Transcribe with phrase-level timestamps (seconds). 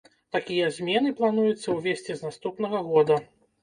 [0.35, 3.25] Такія змены плануецца ўвесці з наступнага года.